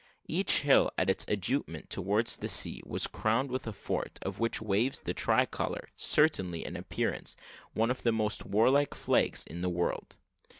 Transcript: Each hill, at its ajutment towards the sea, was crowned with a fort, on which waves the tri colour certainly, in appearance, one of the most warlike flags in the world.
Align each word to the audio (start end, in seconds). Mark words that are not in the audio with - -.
Each 0.27 0.61
hill, 0.61 0.89
at 0.97 1.11
its 1.11 1.25
ajutment 1.27 1.89
towards 1.91 2.37
the 2.37 2.47
sea, 2.49 2.81
was 2.87 3.05
crowned 3.05 3.51
with 3.51 3.67
a 3.67 3.71
fort, 3.71 4.17
on 4.25 4.33
which 4.33 4.59
waves 4.59 5.01
the 5.03 5.13
tri 5.13 5.45
colour 5.45 5.89
certainly, 5.95 6.65
in 6.65 6.75
appearance, 6.75 7.35
one 7.73 7.91
of 7.91 8.01
the 8.01 8.11
most 8.11 8.43
warlike 8.43 8.95
flags 8.95 9.43
in 9.45 9.61
the 9.61 9.69
world. 9.69 10.17